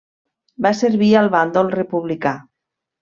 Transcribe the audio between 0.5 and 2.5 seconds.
Va servir al bàndol republicà.